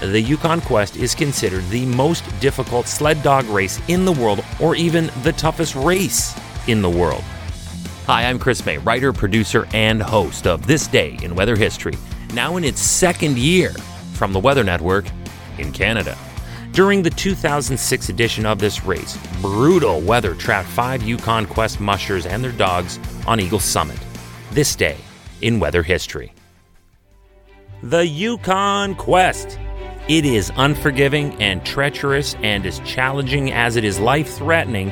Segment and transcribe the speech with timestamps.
[0.00, 4.74] the Yukon Quest is considered the most difficult sled dog race in the world, or
[4.74, 6.34] even the toughest race
[6.66, 7.22] in the world.
[8.06, 11.94] Hi, I'm Chris May, writer, producer, and host of This Day in Weather History,
[12.32, 13.72] now in its second year
[14.14, 15.04] from the Weather Network
[15.58, 16.16] in Canada.
[16.72, 22.42] During the 2006 edition of this race, brutal weather trapped five Yukon Quest mushers and
[22.42, 23.98] their dogs on Eagle Summit.
[24.52, 24.96] This day
[25.42, 26.32] in weather history.
[27.82, 29.58] The Yukon Quest.
[30.10, 34.90] It is unforgiving and treacherous and as challenging as it is life threatening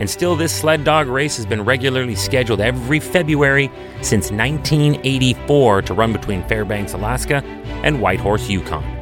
[0.00, 5.92] and still, this sled dog race has been regularly scheduled every February since 1984 to
[5.92, 7.44] run between Fairbanks, Alaska
[7.84, 8.99] and Whitehorse, Yukon.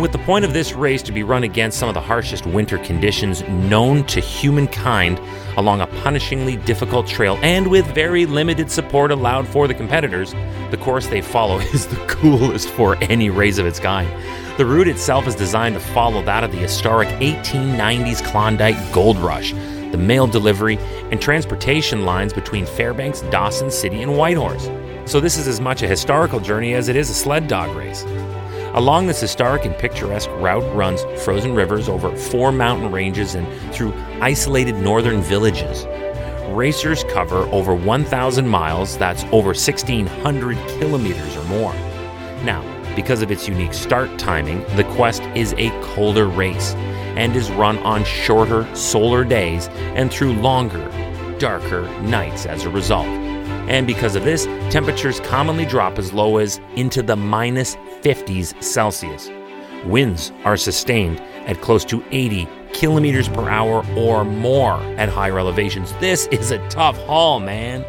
[0.00, 2.78] With the point of this race to be run against some of the harshest winter
[2.78, 5.20] conditions known to humankind
[5.58, 10.32] along a punishingly difficult trail and with very limited support allowed for the competitors,
[10.70, 14.10] the course they follow is the coolest for any race of its kind.
[14.56, 19.52] The route itself is designed to follow that of the historic 1890s Klondike Gold Rush
[19.92, 20.78] the mail delivery,
[21.10, 24.68] and transportation lines between Fairbanks, Dawson City, and Whitehorse.
[25.04, 28.02] So, this is as much a historical journey as it is a sled dog race.
[28.74, 33.92] Along this historic and picturesque route runs frozen rivers over four mountain ranges and through
[34.22, 35.86] isolated northern villages.
[36.48, 41.74] Racers cover over 1,000 miles, that's over 1,600 kilometers or more.
[42.44, 42.64] Now,
[42.96, 46.72] because of its unique start timing, the Quest is a colder race
[47.16, 50.88] and is run on shorter solar days and through longer,
[51.38, 53.21] darker nights as a result.
[53.68, 59.30] And because of this, temperatures commonly drop as low as into the minus 50s Celsius.
[59.84, 65.92] Winds are sustained at close to 80 kilometers per hour or more at higher elevations.
[66.00, 67.84] This is a tough haul, man.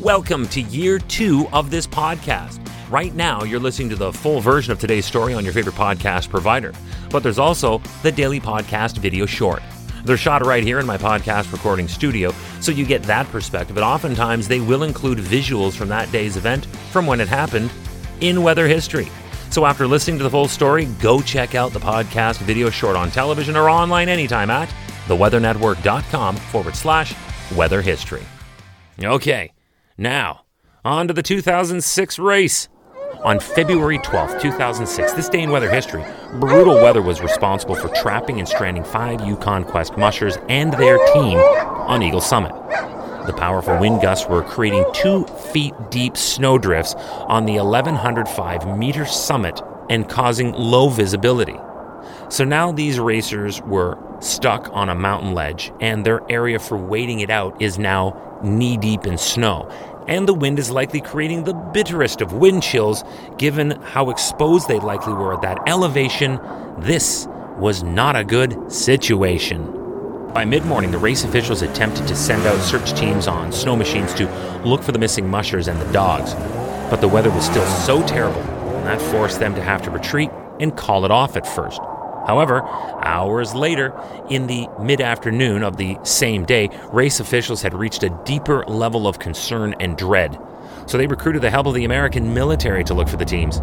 [0.00, 2.60] Welcome to year two of this podcast.
[2.90, 6.28] Right now, you're listening to the full version of today's story on your favorite podcast
[6.28, 6.72] provider.
[7.10, 9.62] But there's also the daily podcast video short.
[10.04, 13.76] They're shot right here in my podcast recording studio, so you get that perspective.
[13.76, 17.70] And oftentimes, they will include visuals from that day's event from when it happened
[18.20, 19.08] in weather history.
[19.50, 23.10] So after listening to the full story, go check out the podcast video short on
[23.10, 24.68] television or online anytime at
[25.06, 27.14] theweathernetwork.com forward slash
[27.54, 28.22] weather history.
[29.02, 29.52] Okay,
[29.96, 30.42] now
[30.84, 32.68] on to the 2006 race.
[33.22, 36.04] On February 12, 2006, this day in weather history,
[36.40, 41.38] brutal weather was responsible for trapping and stranding five Yukon Quest mushers and their team
[41.38, 42.52] on Eagle Summit.
[43.26, 49.62] The powerful wind gusts were creating two feet deep snowdrifts on the 1105 meter summit
[49.88, 51.58] and causing low visibility.
[52.28, 57.20] So now these racers were stuck on a mountain ledge, and their area for waiting
[57.20, 59.70] it out is now knee deep in snow
[60.06, 63.04] and the wind is likely creating the bitterest of wind chills
[63.38, 66.38] given how exposed they likely were at that elevation.
[66.78, 67.26] This
[67.58, 69.80] was not a good situation.
[70.34, 74.12] By mid morning, the race officials attempted to send out search teams on snow machines
[74.14, 74.26] to
[74.64, 76.34] look for the missing mushers and the dogs.
[76.90, 78.42] But the weather was still so terrible,
[78.84, 81.80] that forced them to have to retreat and call it off at first.
[82.26, 83.92] However, hours later,
[84.30, 89.06] in the mid afternoon of the same day, race officials had reached a deeper level
[89.06, 90.38] of concern and dread.
[90.86, 93.60] So they recruited the help of the American military to look for the teams.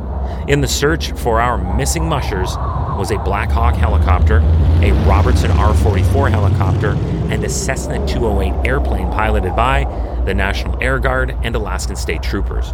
[0.48, 2.56] In the search for our missing mushers
[2.98, 4.38] was a Black Hawk helicopter,
[4.82, 6.92] a Robinson R 44 helicopter,
[7.30, 9.86] and a Cessna 208 airplane piloted by
[10.26, 12.74] the National Air Guard and Alaskan State Troopers.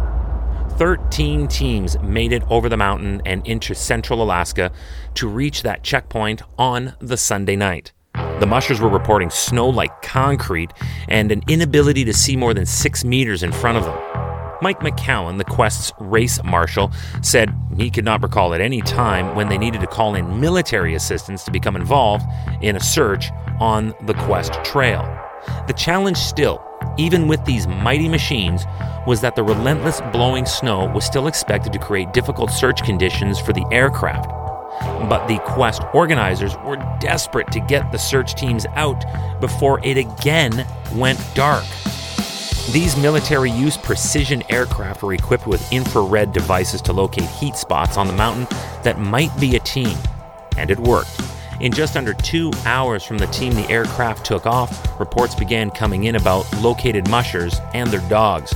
[0.78, 4.70] 13 teams made it over the mountain and into central Alaska
[5.14, 7.92] to reach that checkpoint on the Sunday night.
[8.38, 10.72] The mushers were reporting snow like concrete
[11.08, 13.98] and an inability to see more than six meters in front of them.
[14.62, 19.48] Mike McCowan, the Quest's race marshal, said he could not recall at any time when
[19.48, 22.24] they needed to call in military assistance to become involved
[22.60, 25.02] in a search on the Quest trail.
[25.66, 26.64] The challenge still
[26.98, 28.66] even with these mighty machines,
[29.06, 33.52] was that the relentless blowing snow was still expected to create difficult search conditions for
[33.52, 34.28] the aircraft.
[35.08, 39.02] But the quest organizers were desperate to get the search teams out
[39.40, 41.64] before it again went dark.
[42.70, 48.06] These military use precision aircraft were equipped with infrared devices to locate heat spots on
[48.06, 48.46] the mountain
[48.82, 49.96] that might be a team,
[50.58, 51.18] and it worked.
[51.60, 56.04] In just under two hours from the team the aircraft took off, reports began coming
[56.04, 58.54] in about located mushers and their dogs.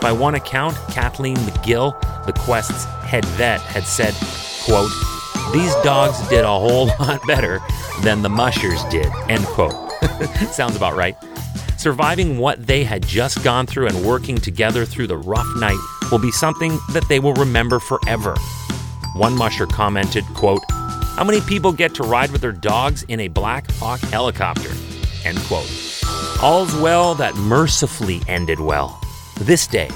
[0.00, 4.12] By one account, Kathleen McGill, the Quest's head vet, had said,
[4.64, 4.90] quote,
[5.52, 7.60] These dogs did a whole lot better
[8.02, 9.92] than the mushers did, end quote.
[10.50, 11.16] Sounds about right.
[11.78, 15.78] Surviving what they had just gone through and working together through the rough night
[16.10, 18.34] will be something that they will remember forever.
[19.14, 20.62] One musher commented, quote,
[21.14, 24.70] How many people get to ride with their dogs in a Black Hawk helicopter?
[25.26, 25.70] End quote.
[26.42, 28.98] All's well that mercifully ended well.
[29.38, 29.90] This day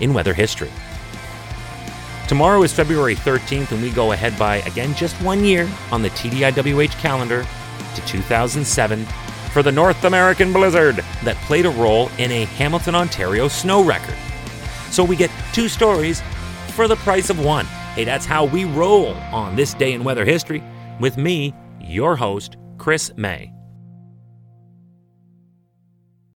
[0.00, 0.70] in weather history.
[2.28, 6.10] Tomorrow is February 13th, and we go ahead by, again, just one year on the
[6.10, 7.46] TDIWH calendar
[7.94, 9.06] to 2007
[9.54, 14.16] for the North American blizzard that played a role in a Hamilton, Ontario snow record.
[14.90, 16.22] So we get two stories
[16.74, 17.66] for the price of one.
[17.98, 20.62] Hey, that's how we roll on this day in weather history
[21.00, 23.52] with me, your host, Chris May.